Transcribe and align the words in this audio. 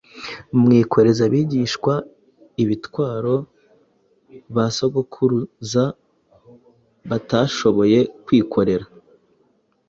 mwikoreza 0.61 1.21
abigishwa 1.27 1.93
imitwaro, 2.63 3.35
ba 4.55 4.65
sogokuruza 4.77 5.83
batashoboye 7.09 7.99
kwikorera, 8.25 8.87